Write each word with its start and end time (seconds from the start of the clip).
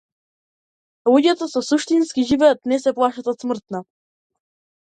Луѓето 1.09 1.47
што 1.51 1.63
суштински 1.69 2.25
живеат 2.31 2.65
не 2.73 2.83
се 2.87 2.97
плашат 3.01 3.33
од 3.35 3.41
смртта. 3.47 3.83